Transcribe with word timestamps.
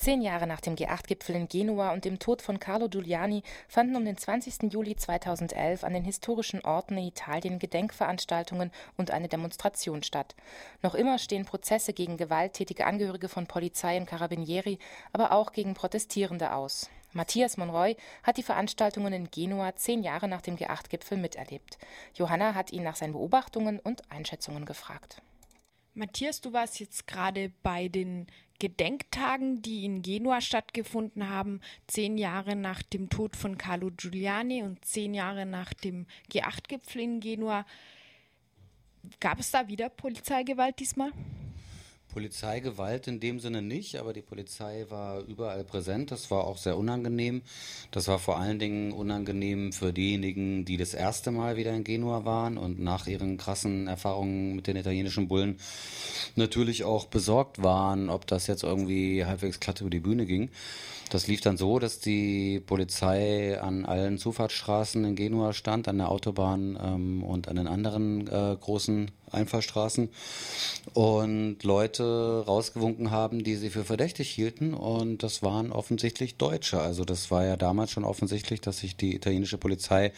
Zehn 0.00 0.22
Jahre 0.22 0.46
nach 0.46 0.62
dem 0.62 0.76
G8-Gipfel 0.76 1.36
in 1.36 1.46
Genua 1.46 1.92
und 1.92 2.06
dem 2.06 2.18
Tod 2.18 2.40
von 2.40 2.58
Carlo 2.58 2.88
Giuliani 2.88 3.42
fanden 3.68 3.96
um 3.96 4.04
den 4.06 4.16
20. 4.16 4.72
Juli 4.72 4.96
2011 4.96 5.84
an 5.84 5.92
den 5.92 6.04
historischen 6.04 6.64
Orten 6.64 6.96
in 6.96 7.08
Italien 7.08 7.58
Gedenkveranstaltungen 7.58 8.70
und 8.96 9.10
eine 9.10 9.28
Demonstration 9.28 10.02
statt. 10.02 10.34
Noch 10.80 10.94
immer 10.94 11.18
stehen 11.18 11.44
Prozesse 11.44 11.92
gegen 11.92 12.16
gewalttätige 12.16 12.86
Angehörige 12.86 13.28
von 13.28 13.46
Polizei 13.46 13.98
und 13.98 14.06
Carabinieri, 14.06 14.78
aber 15.12 15.32
auch 15.32 15.52
gegen 15.52 15.74
Protestierende 15.74 16.54
aus. 16.54 16.88
Matthias 17.12 17.58
Monroy 17.58 17.94
hat 18.22 18.38
die 18.38 18.42
Veranstaltungen 18.42 19.12
in 19.12 19.30
Genua 19.30 19.76
zehn 19.76 20.02
Jahre 20.02 20.28
nach 20.28 20.40
dem 20.40 20.56
G8-Gipfel 20.56 21.18
miterlebt. 21.18 21.76
Johanna 22.14 22.54
hat 22.54 22.72
ihn 22.72 22.84
nach 22.84 22.96
seinen 22.96 23.12
Beobachtungen 23.12 23.78
und 23.78 24.10
Einschätzungen 24.10 24.64
gefragt. 24.64 25.20
Matthias, 25.94 26.40
du 26.40 26.52
warst 26.52 26.80
jetzt 26.80 27.06
gerade 27.06 27.52
bei 27.62 27.88
den 27.88 28.26
Gedenktagen, 28.60 29.62
die 29.62 29.84
in 29.84 30.02
Genua 30.02 30.40
stattgefunden 30.40 31.28
haben, 31.28 31.60
zehn 31.86 32.18
Jahre 32.18 32.54
nach 32.54 32.82
dem 32.82 33.08
Tod 33.08 33.34
von 33.34 33.58
Carlo 33.58 33.90
Giuliani 33.96 34.62
und 34.62 34.84
zehn 34.84 35.14
Jahre 35.14 35.46
nach 35.46 35.72
dem 35.72 36.06
G8-Gipfel 36.30 37.00
in 37.00 37.20
Genua. 37.20 37.66
Gab 39.18 39.40
es 39.40 39.50
da 39.50 39.66
wieder 39.66 39.88
Polizeigewalt 39.88 40.78
diesmal? 40.78 41.10
Polizeigewalt 42.12 43.06
in 43.08 43.20
dem 43.20 43.40
Sinne 43.40 43.62
nicht, 43.62 43.96
aber 43.96 44.12
die 44.12 44.22
Polizei 44.22 44.86
war 44.88 45.20
überall 45.20 45.64
präsent. 45.64 46.10
Das 46.10 46.30
war 46.30 46.44
auch 46.44 46.58
sehr 46.58 46.76
unangenehm. 46.76 47.42
Das 47.90 48.08
war 48.08 48.18
vor 48.18 48.38
allen 48.38 48.58
Dingen 48.58 48.92
unangenehm 48.92 49.72
für 49.72 49.92
diejenigen, 49.92 50.64
die 50.64 50.76
das 50.76 50.94
erste 50.94 51.30
Mal 51.30 51.56
wieder 51.56 51.72
in 51.72 51.84
Genua 51.84 52.24
waren 52.24 52.58
und 52.58 52.80
nach 52.80 53.06
ihren 53.06 53.38
krassen 53.38 53.86
Erfahrungen 53.86 54.56
mit 54.56 54.66
den 54.66 54.76
italienischen 54.76 55.28
Bullen 55.28 55.58
natürlich 56.36 56.84
auch 56.84 57.06
besorgt 57.06 57.62
waren, 57.62 58.10
ob 58.10 58.26
das 58.26 58.46
jetzt 58.46 58.62
irgendwie 58.62 59.24
halbwegs 59.24 59.60
glatt 59.60 59.80
über 59.80 59.90
die 59.90 60.00
Bühne 60.00 60.26
ging. 60.26 60.50
Das 61.10 61.26
lief 61.26 61.40
dann 61.40 61.56
so, 61.56 61.80
dass 61.80 61.98
die 61.98 62.60
Polizei 62.60 63.60
an 63.60 63.84
allen 63.84 64.16
Zufahrtsstraßen 64.16 65.04
in 65.04 65.16
Genua 65.16 65.52
stand, 65.52 65.88
an 65.88 65.98
der 65.98 66.08
Autobahn 66.08 66.78
ähm, 66.80 67.24
und 67.24 67.48
an 67.48 67.56
den 67.56 67.66
anderen 67.66 68.28
äh, 68.28 68.56
großen 68.60 69.10
Einfahrstraßen 69.32 70.08
und 70.94 71.62
Leute 71.62 72.44
rausgewunken 72.46 73.10
haben, 73.10 73.44
die 73.44 73.56
sie 73.56 73.70
für 73.70 73.84
verdächtig 73.84 74.30
hielten 74.30 74.74
und 74.74 75.22
das 75.22 75.42
waren 75.42 75.72
offensichtlich 75.72 76.36
Deutsche. 76.36 76.80
Also 76.80 77.04
das 77.04 77.30
war 77.30 77.44
ja 77.44 77.56
damals 77.56 77.92
schon 77.92 78.04
offensichtlich, 78.04 78.60
dass 78.60 78.78
sich 78.78 78.96
die 78.96 79.14
italienische 79.14 79.58
Polizei, 79.58 80.12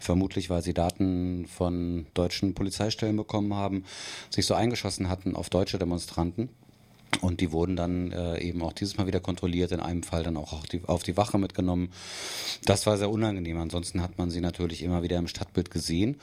vermutlich 0.00 0.50
weil 0.50 0.62
sie 0.62 0.74
Daten 0.74 1.46
von 1.46 2.06
deutschen 2.14 2.54
Polizeistellen 2.54 3.16
bekommen 3.16 3.54
haben, 3.54 3.84
sich 4.30 4.46
so 4.46 4.54
eingeschossen 4.54 5.08
hatten 5.08 5.36
auf 5.36 5.50
deutsche 5.50 5.78
Demonstranten. 5.78 6.48
Und 7.20 7.40
die 7.40 7.52
wurden 7.52 7.74
dann 7.74 8.12
äh, 8.12 8.40
eben 8.40 8.62
auch 8.62 8.72
dieses 8.72 8.96
Mal 8.96 9.06
wieder 9.06 9.20
kontrolliert, 9.20 9.72
in 9.72 9.80
einem 9.80 10.02
Fall 10.02 10.22
dann 10.22 10.36
auch 10.36 10.52
auf 10.52 10.66
die, 10.66 10.82
auf 10.86 11.02
die 11.02 11.16
Wache 11.16 11.38
mitgenommen. 11.38 11.90
Das 12.64 12.86
war 12.86 12.96
sehr 12.96 13.10
unangenehm. 13.10 13.58
Ansonsten 13.58 14.02
hat 14.02 14.18
man 14.18 14.30
sie 14.30 14.40
natürlich 14.40 14.82
immer 14.82 15.02
wieder 15.02 15.18
im 15.18 15.26
Stadtbild 15.26 15.70
gesehen. 15.70 16.20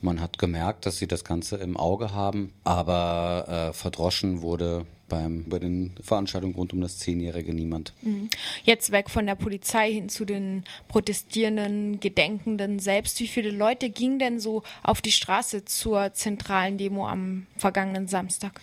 Man 0.00 0.20
hat 0.20 0.38
gemerkt, 0.38 0.86
dass 0.86 0.98
sie 0.98 1.06
das 1.06 1.24
Ganze 1.24 1.56
im 1.56 1.76
Auge 1.76 2.14
haben, 2.14 2.52
aber 2.64 3.70
äh, 3.70 3.72
verdroschen 3.72 4.40
wurde 4.40 4.86
beim, 5.10 5.44
bei 5.44 5.58
den 5.58 5.92
Veranstaltungen 6.02 6.54
rund 6.54 6.72
um 6.72 6.80
das 6.80 6.96
Zehnjährige 6.96 7.52
niemand. 7.52 7.92
Mhm. 8.00 8.30
Jetzt 8.64 8.92
weg 8.92 9.10
von 9.10 9.26
der 9.26 9.34
Polizei 9.34 9.92
hin 9.92 10.08
zu 10.08 10.24
den 10.24 10.64
Protestierenden, 10.88 12.00
Gedenkenden 12.00 12.78
selbst. 12.78 13.20
Wie 13.20 13.28
viele 13.28 13.50
Leute 13.50 13.90
gingen 13.90 14.18
denn 14.18 14.40
so 14.40 14.62
auf 14.82 15.02
die 15.02 15.12
Straße 15.12 15.66
zur 15.66 16.14
zentralen 16.14 16.78
Demo 16.78 17.06
am 17.06 17.46
vergangenen 17.58 18.08
Samstag? 18.08 18.62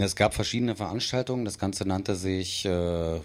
Es 0.00 0.14
gab 0.14 0.32
verschiedene 0.34 0.76
Veranstaltungen. 0.76 1.44
Das 1.44 1.58
Ganze 1.58 1.86
nannte 1.86 2.14
sich 2.14 2.64
äh, 2.64 3.16
äh, 3.16 3.20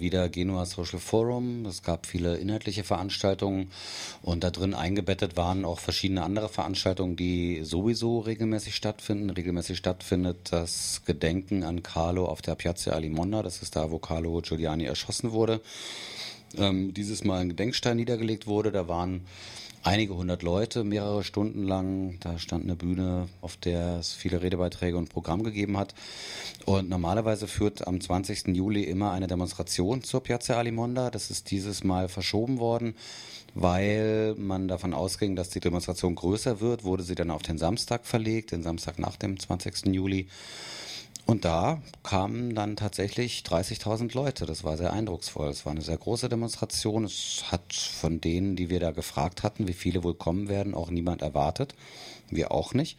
wieder 0.00 0.30
Genua 0.30 0.64
Social 0.64 1.00
Forum. 1.00 1.66
Es 1.66 1.82
gab 1.82 2.06
viele 2.06 2.36
inhaltliche 2.38 2.82
Veranstaltungen 2.82 3.70
und 4.22 4.42
da 4.42 4.50
drin 4.50 4.72
eingebettet 4.72 5.36
waren 5.36 5.66
auch 5.66 5.78
verschiedene 5.78 6.22
andere 6.22 6.48
Veranstaltungen, 6.48 7.16
die 7.16 7.60
sowieso 7.62 8.20
regelmäßig 8.20 8.74
stattfinden. 8.74 9.28
Regelmäßig 9.28 9.76
stattfindet 9.76 10.38
das 10.50 11.02
Gedenken 11.04 11.62
an 11.68 11.82
Carlo 11.82 12.24
auf 12.24 12.42
der 12.42 12.54
Piazza 12.56 12.92
Alimonda. 12.92 13.42
Das 13.42 13.62
ist 13.62 13.76
da, 13.76 13.90
wo 13.90 13.98
Carlo 13.98 14.40
Giuliani 14.40 14.84
erschossen 14.84 15.32
wurde. 15.32 15.60
Ähm, 16.56 16.94
dieses 16.94 17.24
Mal 17.24 17.42
ein 17.42 17.50
Gedenkstein 17.50 17.96
niedergelegt 17.96 18.46
wurde. 18.46 18.72
Da 18.72 18.88
waren 18.88 19.26
einige 19.82 20.14
hundert 20.14 20.42
Leute, 20.42 20.84
mehrere 20.84 21.24
Stunden 21.24 21.62
lang. 21.62 22.18
Da 22.20 22.38
stand 22.38 22.64
eine 22.64 22.76
Bühne, 22.76 23.28
auf 23.40 23.56
der 23.56 23.98
es 23.98 24.12
viele 24.12 24.42
Redebeiträge 24.42 24.96
und 24.96 25.08
Programm 25.08 25.42
gegeben 25.42 25.78
hat. 25.78 25.94
Und 26.64 26.88
normalerweise 26.88 27.46
führt 27.46 27.86
am 27.86 28.00
20. 28.00 28.48
Juli 28.48 28.84
immer 28.84 29.12
eine 29.12 29.26
Demonstration 29.26 30.02
zur 30.02 30.22
Piazza 30.22 30.56
Alimonda. 30.56 31.10
Das 31.10 31.30
ist 31.30 31.50
dieses 31.50 31.84
Mal 31.84 32.08
verschoben 32.08 32.58
worden, 32.58 32.94
weil 33.60 34.36
man 34.38 34.68
davon 34.68 34.94
ausging, 34.94 35.34
dass 35.34 35.50
die 35.50 35.58
Demonstration 35.58 36.14
größer 36.14 36.60
wird, 36.60 36.84
wurde 36.84 37.02
sie 37.02 37.16
dann 37.16 37.32
auf 37.32 37.42
den 37.42 37.58
Samstag 37.58 38.06
verlegt, 38.06 38.52
den 38.52 38.62
Samstag 38.62 39.00
nach 39.00 39.16
dem 39.16 39.38
20. 39.38 39.86
Juli. 39.86 40.28
Und 41.26 41.44
da 41.44 41.82
kamen 42.04 42.54
dann 42.54 42.76
tatsächlich 42.76 43.42
30.000 43.44 44.14
Leute. 44.14 44.46
Das 44.46 44.62
war 44.62 44.76
sehr 44.76 44.92
eindrucksvoll. 44.92 45.48
Es 45.48 45.66
war 45.66 45.72
eine 45.72 45.82
sehr 45.82 45.96
große 45.96 46.28
Demonstration. 46.28 47.04
Es 47.04 47.44
hat 47.50 47.72
von 47.72 48.20
denen, 48.20 48.54
die 48.54 48.70
wir 48.70 48.78
da 48.78 48.92
gefragt 48.92 49.42
hatten, 49.42 49.66
wie 49.66 49.74
viele 49.74 50.04
wohl 50.04 50.14
kommen 50.14 50.48
werden, 50.48 50.74
auch 50.74 50.90
niemand 50.90 51.20
erwartet. 51.20 51.74
Wir 52.30 52.52
auch 52.52 52.74
nicht. 52.74 52.96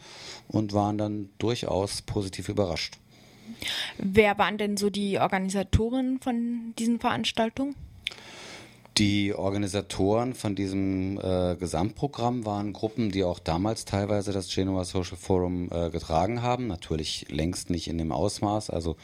Und 0.49 0.73
waren 0.73 0.97
dann 0.97 1.29
durchaus 1.37 2.01
positiv 2.01 2.49
überrascht. 2.49 2.97
Wer 3.97 4.37
waren 4.37 4.57
denn 4.57 4.75
so 4.75 4.89
die 4.89 5.19
Organisatoren 5.19 6.19
von 6.19 6.73
diesen 6.77 6.99
Veranstaltungen? 6.99 7.75
Die 8.99 9.33
Organisatoren 9.33 10.33
von 10.33 10.55
diesem 10.55 11.17
äh, 11.21 11.55
Gesamtprogramm 11.55 12.45
waren 12.45 12.73
Gruppen, 12.73 13.11
die 13.11 13.23
auch 13.23 13.39
damals 13.39 13.85
teilweise 13.85 14.33
das 14.33 14.53
Genova 14.53 14.83
Social 14.83 15.15
Forum 15.15 15.69
äh, 15.71 15.89
getragen 15.89 16.41
haben. 16.41 16.67
Natürlich 16.67 17.25
längst 17.29 17.69
nicht 17.69 17.87
in 17.87 17.97
dem 17.97 18.11
Ausmaß. 18.11 18.69
Also, 18.69 18.97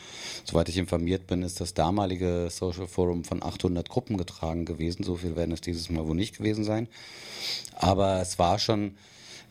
soweit 0.44 0.67
ich 0.67 0.78
informiert 0.78 1.28
bin, 1.28 1.44
ist 1.44 1.61
das 1.61 1.73
damalige 1.73 2.50
Social 2.51 2.88
Forum 2.88 3.23
von 3.23 3.41
800 3.41 3.88
Gruppen 3.88 4.17
getragen 4.17 4.66
gewesen. 4.66 5.03
So 5.03 5.16
viel 5.16 5.38
werden 5.38 5.53
es 5.53 5.61
dieses 5.61 5.89
Mal 5.89 6.05
wohl 6.05 6.16
nicht 6.16 6.39
gewesen 6.39 6.66
sein. 6.66 6.89
Aber 7.73 8.19
es 8.19 8.38
war 8.38 8.59
schon 8.59 8.97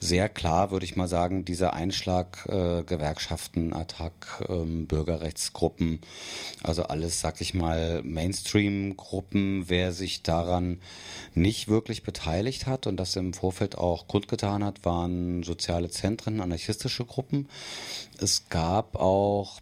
sehr 0.04 0.28
klar, 0.28 0.70
würde 0.70 0.84
ich 0.84 0.96
mal 0.96 1.08
sagen, 1.08 1.44
dieser 1.44 1.72
Einschlag 1.72 2.46
äh, 2.48 2.82
Gewerkschaften, 2.82 3.72
Attac, 3.72 4.44
ähm, 4.48 4.86
Bürgerrechtsgruppen, 4.86 6.00
also 6.62 6.84
alles, 6.84 7.20
sag 7.20 7.40
ich 7.40 7.54
mal, 7.54 8.02
Mainstream-Gruppen, 8.02 9.68
wer 9.68 9.92
sich 9.92 10.22
daran 10.22 10.80
nicht 11.34 11.68
wirklich 11.68 12.02
beteiligt 12.02 12.66
hat 12.66 12.86
und 12.86 12.98
das 12.98 13.16
im 13.16 13.32
Vorfeld 13.32 13.78
auch 13.78 14.06
kundgetan 14.06 14.62
hat, 14.62 14.84
waren 14.84 15.42
soziale 15.42 15.88
Zentren, 15.88 16.40
anarchistische 16.40 17.06
Gruppen. 17.06 17.48
Es 18.18 18.48
gab 18.50 18.96
auch 18.96 19.60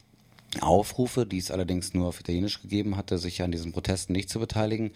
Aufrufe, 0.61 1.25
die 1.25 1.39
es 1.39 1.51
allerdings 1.51 1.95
nur 1.95 2.09
auf 2.09 2.21
Italienisch 2.21 2.61
gegeben 2.61 2.97
hatte, 2.97 3.17
sich 3.17 3.43
an 3.43 3.53
diesen 3.53 3.73
Protesten 3.73 4.13
nicht 4.13 4.29
zu 4.29 4.39
beteiligen. 4.39 4.93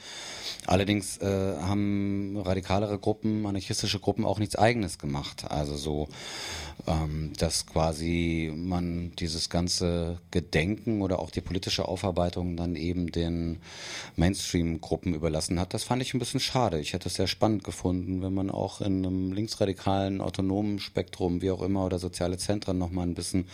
Allerdings 0.67 1.17
äh, 1.19 1.25
haben 1.25 2.37
radikalere 2.37 2.99
Gruppen, 2.99 3.47
anarchistische 3.47 3.99
Gruppen 3.99 4.27
auch 4.27 4.39
nichts 4.39 4.57
Eigenes 4.57 4.99
gemacht. 4.99 5.51
Also 5.51 5.77
so, 5.77 6.09
ähm, 6.87 7.33
dass 7.39 7.67
quasi 7.67 8.53
man 8.55 9.13
dieses 9.19 9.51
ganze 9.51 10.19
Gedenken 10.31 11.03
oder 11.03 11.19
auch 11.19 11.31
die 11.31 11.41
politische 11.41 11.89
Aufarbeitung 11.89 12.57
dann 12.57 12.77
eben 12.77 13.11
den 13.11 13.59
Mainstream-Gruppen 14.17 15.15
überlassen 15.15 15.59
hat. 15.59 15.75
Das 15.75 15.85
fand 15.85 16.03
ich 16.03 16.15
ein 16.15 16.19
bisschen 16.19 16.41
schade. 16.41 16.79
Ich 16.79 16.93
hätte 16.93 17.09
es 17.09 17.15
sehr 17.15 17.27
spannend 17.27 17.65
gefunden, 17.65 18.23
wenn 18.23 18.35
man 18.35 18.51
auch 18.51 18.81
in 18.81 19.05
einem 19.05 19.33
linksradikalen, 19.33 20.21
autonomen 20.21 20.79
Spektrum, 20.79 21.43
wie 21.43 21.51
auch 21.51 21.63
immer, 21.63 21.87
oder 21.87 21.99
soziale 21.99 22.39
Zentren 22.39 22.79
nochmal 22.79 23.07
ein 23.07 23.15
bisschen 23.15 23.49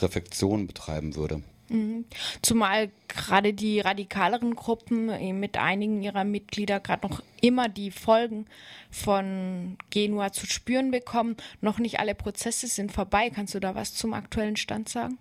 Reflexion 0.00 0.66
betreiben 0.66 1.16
würde. 1.16 1.42
Mhm. 1.68 2.04
Zumal 2.42 2.90
gerade 3.08 3.54
die 3.54 3.80
radikaleren 3.80 4.54
Gruppen 4.54 5.08
äh, 5.08 5.32
mit 5.32 5.56
einigen 5.56 6.02
ihrer 6.02 6.24
Mitglieder 6.24 6.80
gerade 6.80 7.06
noch 7.08 7.22
immer 7.40 7.68
die 7.68 7.90
Folgen 7.90 8.46
von 8.90 9.76
Genua 9.90 10.32
zu 10.32 10.46
spüren 10.46 10.90
bekommen. 10.90 11.36
Noch 11.60 11.78
nicht 11.78 12.00
alle 12.00 12.14
Prozesse 12.14 12.66
sind 12.66 12.92
vorbei. 12.92 13.30
Kannst 13.30 13.54
du 13.54 13.60
da 13.60 13.74
was 13.74 13.94
zum 13.94 14.14
aktuellen 14.14 14.56
Stand 14.56 14.88
sagen? 14.88 15.18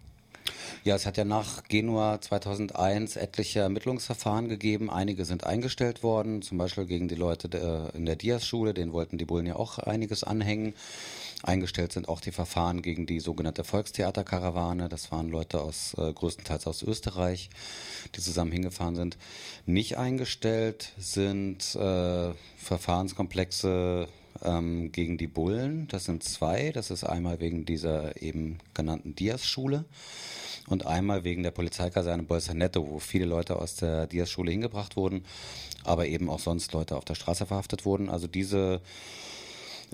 Ja, 0.84 0.96
es 0.96 1.06
hat 1.06 1.18
ja 1.18 1.26
nach 1.26 1.64
Genua 1.64 2.20
2001 2.20 3.16
etliche 3.16 3.60
Ermittlungsverfahren 3.60 4.50
gegeben. 4.50 4.90
Einige 4.90 5.26
sind 5.26 5.46
eingestellt 5.46 6.04
worden, 6.04 6.42
zum 6.42 6.58
Beispiel 6.58 6.86
gegen 6.86 7.08
die 7.08 7.16
Leute 7.16 7.48
in 7.94 8.06
der 8.06 8.16
Diaz-Schule. 8.16 8.74
Den 8.74 8.92
wollten 8.92 9.18
die 9.18 9.26
Bullen 9.26 9.46
ja 9.46 9.56
auch 9.56 9.80
einiges 9.80 10.24
anhängen. 10.24 10.74
Eingestellt 11.44 11.92
sind 11.92 12.08
auch 12.08 12.22
die 12.22 12.32
Verfahren 12.32 12.82
gegen 12.82 13.06
die 13.06 13.20
sogenannte 13.20 13.66
Volkstheaterkarawane. 13.66 14.88
Das 14.88 15.12
waren 15.12 15.30
Leute 15.30 15.62
aus 15.62 15.94
äh, 15.98 16.14
größtenteils 16.14 16.68
aus 16.68 16.84
Österreich, 16.84 17.50
die 18.16 18.22
zusammen 18.22 18.54
hingefahren 18.54 18.96
sind. 18.96 19.18
Nicht 19.66 19.98
eingestellt 19.98 20.94
sind 20.98 21.76
äh, 21.76 22.32
Verfahrenskomplexe 22.58 24.08
ähm, 24.42 24.92
gegen 24.94 25.18
die 25.18 25.28
Bullen. 25.28 25.90
Das 25.90 26.06
sind 26.06 26.24
zwei. 26.24 26.72
Das 26.72 26.92
ist 26.92 27.04
einmal 27.04 27.42
wegen 27.42 27.66
dieser 27.66 28.22
eben 28.22 28.60
genannten 28.74 29.14
Diaz-Schule 29.14 29.84
und 30.68 30.86
einmal 30.86 31.24
wegen 31.24 31.44
der 31.44 31.52
Polizeikaserne 31.52 32.24
Bolsonaro, 32.24 32.90
wo 32.90 33.00
viele 33.00 33.26
Leute 33.26 33.58
aus 33.58 33.76
der 33.76 34.08
Diaz-Schule 34.08 34.52
hingebracht 34.52 34.96
wurden, 34.96 35.26
aber 35.84 36.08
eben 36.08 36.30
auch 36.30 36.40
sonst 36.40 36.74
Leute 36.74 36.96
auf 36.96 37.06
der 37.06 37.16
Straße 37.16 37.46
verhaftet 37.46 37.86
wurden. 37.86 38.10
Also 38.10 38.28
diese 38.28 38.82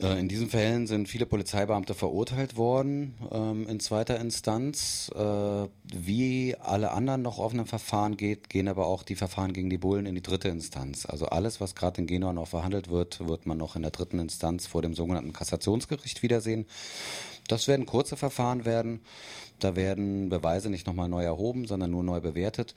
äh, 0.01 0.19
in 0.19 0.27
diesen 0.27 0.50
Fällen 0.50 0.88
sind 0.88 1.07
viele 1.07 1.25
Polizeibeamte 1.25 1.94
verurteilt 1.94 2.57
worden 2.57 3.16
ähm, 3.31 3.68
in 3.68 3.80
zweiter 3.80 4.19
Instanz. 4.19 5.12
Äh, 5.16 5.68
wie 5.83 6.56
alle 6.60 6.92
anderen 6.92 7.21
noch 7.21 7.39
offenen 7.39 7.66
Verfahren 7.66 8.18
geht, 8.18 8.50
gehen 8.50 8.68
aber 8.68 8.88
auch 8.88 9.04
die 9.04 9.16
Verfahren 9.16 9.54
gegen 9.54 9.69
die 9.69 9.77
Bullen 9.77 10.06
in 10.06 10.16
die 10.16 10.21
dritte 10.21 10.50
Instanz. 10.50 11.06
Also 11.06 11.27
alles, 11.27 11.60
was 11.62 11.75
gerade 11.75 12.01
in 12.01 12.07
Genua 12.07 12.33
noch 12.33 12.48
verhandelt 12.48 12.89
wird, 12.89 13.27
wird 13.27 13.45
man 13.45 13.57
noch 13.57 13.75
in 13.75 13.81
der 13.81 13.92
dritten 13.92 14.19
Instanz 14.19 14.68
vor 14.68 14.81
dem 14.81 14.94
sogenannten 14.94 15.33
Kassationsgericht 15.33 16.24
wiedersehen. 16.24 16.66
Das 17.49 17.67
werden 17.67 17.85
kurze 17.85 18.15
Verfahren 18.15 18.63
werden. 18.63 19.01
Da 19.59 19.75
werden 19.75 20.29
Beweise 20.29 20.69
nicht 20.69 20.87
nochmal 20.87 21.09
neu 21.09 21.23
erhoben, 21.23 21.67
sondern 21.67 21.91
nur 21.91 22.03
neu 22.03 22.21
bewertet. 22.21 22.75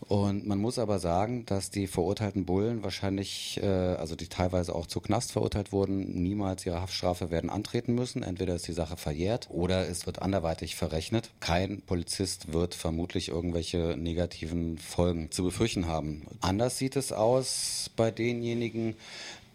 Und 0.00 0.46
man 0.46 0.58
muss 0.58 0.78
aber 0.78 0.98
sagen, 0.98 1.44
dass 1.46 1.70
die 1.70 1.86
verurteilten 1.86 2.44
Bullen 2.44 2.82
wahrscheinlich, 2.82 3.60
äh, 3.62 3.66
also 3.66 4.16
die 4.16 4.28
teilweise 4.28 4.74
auch 4.74 4.86
zu 4.86 5.00
Knast 5.00 5.32
verurteilt 5.32 5.72
wurden, 5.72 6.22
niemals 6.22 6.64
ihre 6.66 6.80
Haftstrafe 6.80 7.30
werden 7.30 7.50
antreten 7.50 7.94
müssen. 7.94 8.22
Entweder 8.22 8.54
ist 8.54 8.66
die 8.66 8.72
Sache 8.72 8.96
verjährt 8.96 9.48
oder 9.50 9.88
es 9.88 10.06
wird 10.06 10.22
anderweitig 10.22 10.74
verrechnet. 10.74 11.30
Kein 11.40 11.82
Polizist 11.82 12.52
wird 12.52 12.74
vermutlich 12.74 13.28
irgendwelche 13.28 13.94
negativen 13.96 14.78
Folgen 14.78 15.30
zu 15.30 15.44
befürchten 15.44 15.86
haben. 15.86 16.26
Anders 16.40 16.78
sieht 16.78 16.96
es 16.96 17.12
aus 17.12 17.90
bei 17.94 18.10
denjenigen, 18.10 18.96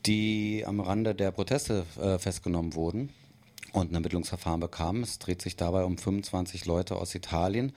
die 0.05 0.63
am 0.65 0.79
Rande 0.79 1.15
der 1.15 1.31
Proteste 1.31 1.85
äh, 1.99 2.19
festgenommen 2.19 2.75
wurden 2.75 3.09
und 3.75 3.91
ein 3.91 3.95
Ermittlungsverfahren 3.95 4.59
bekam. 4.59 5.03
Es 5.03 5.19
dreht 5.19 5.41
sich 5.41 5.55
dabei 5.55 5.83
um 5.83 5.97
25 5.97 6.65
Leute 6.65 6.95
aus 6.95 7.13
Italien, 7.13 7.73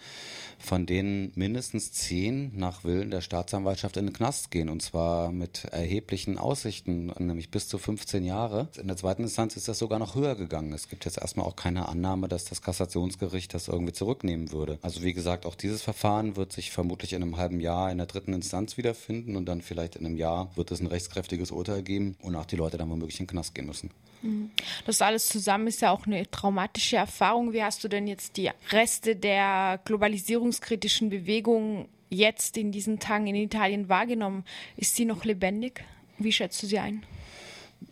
von 0.59 0.87
denen 0.87 1.33
mindestens 1.35 1.93
zehn 1.93 2.53
nach 2.57 2.85
Willen 2.85 3.11
der 3.11 3.21
Staatsanwaltschaft 3.21 3.97
in 3.97 4.07
den 4.07 4.13
Knast 4.13 4.51
gehen 4.51 4.69
und 4.69 4.81
zwar 4.81 5.33
mit 5.33 5.65
erheblichen 5.65 6.39
Aussichten, 6.39 7.13
nämlich 7.19 7.51
bis 7.51 7.69
zu 7.69 7.79
15 7.79 8.25
Jahre. 8.25 8.69
In 8.81 8.87
der 8.87 8.97
zweiten 8.97 9.23
Instanz 9.23 9.57
ist 9.57 9.69
das 9.69 9.79
sogar 9.79 9.99
noch 9.99 10.15
höher 10.15 10.37
gegangen. 10.37 10.73
Es 10.73 10.89
gibt 10.89 11.05
jetzt 11.05 11.19
erstmal 11.19 11.47
auch 11.47 11.57
keine 11.57 11.89
Annahme, 11.89 12.29
dass 12.29 12.45
das 12.45 12.63
Kassationsgericht 12.63 13.53
das 13.53 13.69
irgendwie 13.69 13.93
zurücknehmen 13.93 14.53
würde. 14.53 14.79
Also 14.83 15.03
wie 15.03 15.13
gesagt, 15.13 15.47
auch 15.47 15.55
dieses 15.55 15.83
Verfahren 15.83 16.37
wird 16.37 16.53
sich 16.53 16.71
vermutlich 16.71 17.13
in 17.13 17.23
einem 17.23 17.37
halben 17.37 17.61
Jahr 17.61 17.91
in 17.91 17.99
der 17.99 18.07
dritten 18.07 18.33
Instanz 18.33 18.77
wiederfinden 18.77 19.37
und 19.37 19.47
dann 19.47 19.63
vielleicht 19.63 19.97
in 19.97 20.07
einem 20.07 20.17
Jahr 20.17 20.51
wird 20.57 20.71
es 20.71 20.81
ein 20.81 20.87
rechtskräftiges 20.87 21.51
Urteil 21.51 21.83
geben 21.83 22.17
und 22.23 22.37
auch 22.37 22.47
die 22.47 22.57
Leute 22.57 22.79
dann 22.79 22.91
womöglich 22.91 23.19
in 23.19 23.27
den 23.27 23.33
Knast 23.33 23.55
gehen 23.55 23.67
müssen. 23.67 23.91
Mhm. 24.23 24.51
Das 24.87 25.01
alles 25.03 25.29
zusammen 25.29 25.67
ist 25.67 25.81
ja 25.81 25.88
auch 25.91 26.07
eine 26.07 26.31
traumatische 26.31 26.97
Erfahrung. 26.97 27.53
Wie 27.53 27.63
hast 27.63 27.83
du 27.85 27.89
denn 27.89 28.07
jetzt 28.07 28.37
die 28.37 28.51
Reste 28.71 29.17
der 29.17 29.81
globalisierungskritischen 29.85 31.11
Bewegung 31.11 31.89
jetzt 32.11 32.57
in 32.57 32.73
diesen 32.73 32.99
Tagen 32.99 33.27
in 33.27 33.35
Italien 33.35 33.89
wahrgenommen? 33.89 34.45
Ist 34.77 34.97
sie 34.97 35.05
noch 35.05 35.25
lebendig? 35.25 35.85
Wie 36.19 36.33
schätzt 36.33 36.63
du 36.63 36.67
sie 36.67 36.79
ein? 36.79 37.05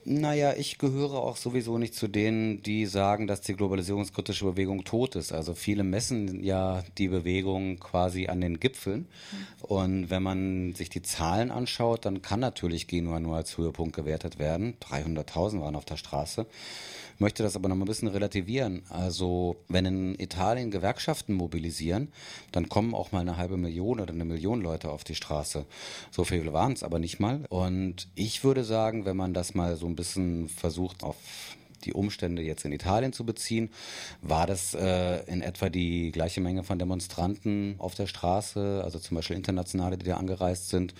Naja, 0.05 0.55
ich 0.57 0.79
gehöre 0.79 1.15
auch 1.15 1.37
sowieso 1.37 1.79
nicht 1.79 1.95
zu 1.95 2.09
denen, 2.09 2.63
die 2.63 2.87
sagen, 2.87 3.27
dass 3.27 3.41
die 3.41 3.55
globalisierungskritische 3.55 4.45
Bewegung 4.45 4.85
tot 4.85 5.17
ist. 5.17 5.33
Also 5.33 5.55
viele 5.55 5.85
messen 5.85 6.43
ja 6.43 6.85
die 6.99 7.09
Bewegung 7.09 7.79
quasi 7.79 8.29
an 8.29 8.41
den 8.41 8.61
Gipfeln. 8.61 9.09
Und 9.63 10.11
wenn 10.11 10.23
man 10.23 10.75
sich 10.75 10.91
die 10.91 11.03
Zahlen 11.03 11.51
anschaut, 11.51 12.05
dann 12.05 12.23
kann 12.23 12.41
natürlich 12.41 12.87
Genua 12.87 13.21
nur 13.21 13.37
als 13.37 13.59
Höhepunkt 13.59 13.97
gewertet 13.97 14.39
werden. 14.39 14.75
300.000 14.81 15.61
waren 15.61 15.77
auf 15.77 15.85
der 15.85 15.97
Straße 15.97 16.47
möchte 17.21 17.43
das 17.43 17.57
aber 17.57 17.69
noch 17.69 17.77
mal 17.77 17.85
ein 17.85 17.89
bisschen 17.89 18.09
relativieren. 18.09 18.83
Also 18.91 19.57
wenn 19.69 19.87
in 19.87 20.19
Italien 20.19 20.71
Gewerkschaften 20.71 21.35
mobilisieren, 21.35 22.09
dann 22.53 22.69
kommen 22.69 22.95
auch 22.95 23.13
mal 23.13 23.21
eine 23.21 23.37
halbe 23.37 23.57
Million 23.57 24.01
oder 24.01 24.13
eine 24.13 24.25
Million 24.25 24.61
Leute 24.61 24.91
auf 24.91 25.05
die 25.05 25.15
Straße. 25.15 25.65
So 26.11 26.25
viel 26.25 26.53
waren 26.53 26.73
es 26.73 26.83
aber 26.83 26.99
nicht 26.99 27.21
mal. 27.21 27.45
Und 27.49 28.09
ich 28.15 28.45
würde 28.45 28.65
sagen, 28.65 29.05
wenn 29.05 29.17
man 29.17 29.35
das 29.35 29.55
mal 29.55 29.77
so 29.77 29.87
ein 29.87 29.97
bisschen 29.97 30.49
versucht 30.49 31.03
auf 31.03 31.17
die 31.87 31.93
Umstände 31.93 32.43
jetzt 32.43 32.65
in 32.65 32.73
Italien 32.73 33.13
zu 33.13 33.25
beziehen, 33.25 33.71
war 34.21 34.47
das 34.47 34.75
äh, 34.75 35.25
in 35.27 35.41
etwa 35.41 35.69
die 35.69 36.13
gleiche 36.13 36.41
Menge 36.41 36.65
von 36.65 36.79
Demonstranten 36.79 37.77
auf 37.79 37.95
der 37.95 38.07
Straße, 38.07 38.83
also 38.85 38.99
zum 38.99 39.15
Beispiel 39.15 39.37
Internationale, 39.37 39.97
die 39.97 40.07
da 40.07 40.17
angereist 40.17 40.69
sind, 40.69 40.95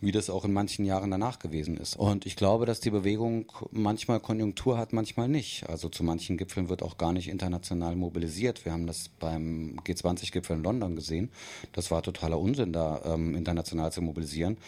wie 0.00 0.12
das 0.12 0.30
auch 0.30 0.44
in 0.44 0.52
manchen 0.52 0.84
Jahren 0.84 1.10
danach 1.10 1.38
gewesen 1.38 1.76
ist. 1.76 1.96
Und 1.96 2.26
ich 2.26 2.34
glaube, 2.34 2.66
dass 2.66 2.80
die 2.80 2.90
Bewegung 2.90 3.46
manchmal 3.70 4.18
Konjunktur 4.20 4.76
hat, 4.76 4.92
manchmal 4.92 5.28
nicht. 5.28 5.68
Also 5.68 5.88
zu 5.88 6.02
manchen 6.02 6.36
Gipfeln 6.36 6.68
wird 6.68 6.82
auch 6.82 6.98
gar 6.98 7.12
nicht 7.12 7.28
international 7.28 7.94
mobilisiert. 7.94 8.64
Wir 8.64 8.72
haben 8.72 8.88
das 8.88 9.08
beim 9.08 9.78
G20-Gipfel 9.84 10.56
in 10.56 10.64
London 10.64 10.96
gesehen. 10.96 11.30
Das 11.72 11.92
war 11.92 12.02
totaler 12.02 12.40
Unsinn, 12.40 12.72
da 12.72 13.00
ähm, 13.04 13.36
international 13.36 13.92
zu 13.92 14.02
mobilisieren. 14.02 14.58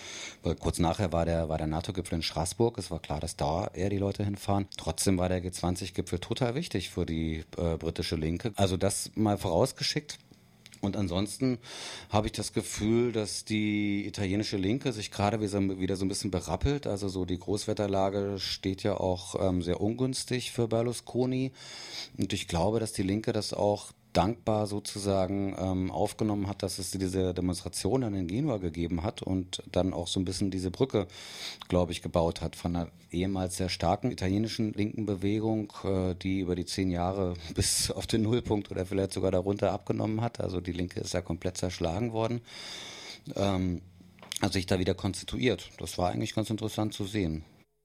Weil 0.45 0.55
kurz 0.55 0.79
nachher 0.79 1.13
war 1.13 1.25
der, 1.25 1.49
war 1.49 1.59
der 1.59 1.67
NATO-Gipfel 1.67 2.17
in 2.17 2.23
Straßburg. 2.23 2.79
Es 2.79 2.93
war 2.93 3.01
klar, 3.01 3.19
dass 3.19 3.37
da 3.37 3.67
eher 3.75 3.91
die 3.91 3.99
Leute 3.99 4.25
hinfahren. 4.25 4.67
Trotzdem 4.77 5.19
war 5.19 5.29
der 5.29 5.41
G20-Gipfel 5.65 6.19
total 6.19 6.55
wichtig 6.55 6.91
für 6.91 7.07
die 7.07 7.45
äh, 7.57 7.77
britische 7.77 8.17
Linke. 8.17 8.53
Also 8.57 8.77
das 8.77 9.11
mal 9.15 9.39
vorausgeschickt. 9.39 10.19
Und 10.81 10.99
ansonsten 10.99 11.59
habe 12.11 12.27
ich 12.27 12.33
das 12.33 12.53
Gefühl, 12.53 13.13
dass 13.13 13.47
die 13.47 14.07
italienische 14.07 14.59
Linke 14.59 14.93
sich 14.93 15.11
gerade 15.11 15.41
wieder 15.41 15.97
so 15.97 16.05
ein 16.05 16.09
bisschen 16.09 16.31
berappelt. 16.31 16.87
Also 16.87 17.09
so 17.09 17.25
die 17.25 17.39
Großwetterlage 17.39 18.39
steht 18.39 18.83
ja 18.83 18.99
auch 18.99 19.35
ähm, 19.41 19.63
sehr 19.63 19.81
ungünstig 19.81 20.53
für 20.53 20.69
Berlusconi. 20.69 21.53
Und 22.19 22.35
ich 22.35 22.49
glaube, 22.49 22.81
dass 22.81 22.93
die 22.93 23.03
Linke 23.03 23.33
das 23.33 23.55
auch 23.55 23.93
dankbar 24.15 24.67
sozusagen 24.67 25.55
ähm, 25.59 25.91
aufgenommen 25.91 26.47
hat, 26.47 26.63
dass 26.63 26.79
es 26.79 26.93
diese 26.93 27.35
Demonstration 27.35 28.03
in 28.03 28.27
Genua 28.27 28.57
gegeben 28.57 29.03
hat 29.03 29.23
und 29.23 29.63
dann 29.71 29.93
auch 29.93 30.09
so 30.09 30.21
ein 30.21 30.25
bisschen 30.25 30.51
diese 30.51 30.71
Brücke, 30.71 31.07
glaube 31.69 31.93
ich, 31.93 32.01
gebaut 32.01 32.41
hat 32.41 32.57
von 32.57 32.75
einer 32.75 32.89
ehemals 33.11 33.57
sehr 33.57 33.69
starken 33.69 34.11
italienischen 34.11 34.73
linken 34.73 35.05
Bewegung, 35.05 35.73
äh, 35.85 36.15
die 36.15 36.41
über 36.41 36.55
die 36.55 36.65
zehn 36.65 36.91
Jahre 36.91 37.35
bis 37.55 37.91
auf 37.91 38.07
den 38.07 38.23
Nullpunkt 38.23 38.71
oder 38.71 38.87
vielleicht 38.87 39.13
sogar 39.13 39.33
darunter 39.33 39.73
abgenommen 39.73 40.21
hat. 40.21 40.41
Also 40.41 40.61
die 40.61 40.73
Linke 40.73 41.01
ist 41.01 41.13
ja 41.13 41.21
komplett 41.21 41.59
zerschlagen 41.59 42.13
worden. 42.13 42.41
Ähm, 43.35 43.83
also 44.41 44.55
sich 44.55 44.67
da 44.67 44.79
wieder 44.79 44.95
konstituiert. 44.95 45.71
Das 45.79 45.99
war 45.99 46.11
eigentlich 46.11 46.35
ganz 46.35 46.51
interessant 46.51 46.95
zu 46.95 47.05
sehen. 47.05 47.45